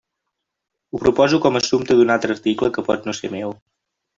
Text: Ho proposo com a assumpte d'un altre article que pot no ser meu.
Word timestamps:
Ho 0.95 1.01
proposo 1.03 1.39
com 1.43 1.59
a 1.59 1.63
assumpte 1.65 1.99
d'un 1.99 2.15
altre 2.17 2.35
article 2.39 2.73
que 2.79 2.89
pot 2.89 3.07
no 3.11 3.17
ser 3.21 3.33
meu. 3.37 3.55